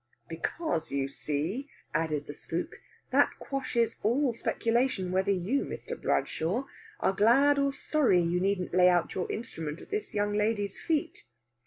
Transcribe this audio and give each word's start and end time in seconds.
"Because, 0.27 0.91
you 0.91 1.07
see," 1.07 1.69
added 1.93 2.25
the 2.25 2.33
spook, 2.33 2.81
"that 3.11 3.29
quashes 3.37 3.99
all 4.01 4.33
speculation 4.33 5.11
whether 5.11 5.29
you, 5.29 5.63
Mr. 5.63 5.95
Bradshaw, 5.95 6.65
are 7.01 7.13
glad 7.13 7.59
or 7.59 7.71
sorry 7.71 8.19
you 8.19 8.39
needn't 8.39 8.73
lay 8.73 8.87
your 9.13 9.31
instrument 9.31 9.79
at 9.79 9.91
this 9.91 10.15
young 10.15 10.33
lady's 10.33 10.75
feet. 10.79 11.25